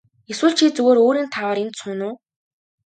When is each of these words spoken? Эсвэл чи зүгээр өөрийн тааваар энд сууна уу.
Эсвэл 0.31 0.53
чи 0.57 0.65
зүгээр 0.75 0.97
өөрийн 1.05 1.29
тааваар 1.33 1.59
энд 1.63 1.75
сууна 1.79 2.05
уу. 2.09 2.15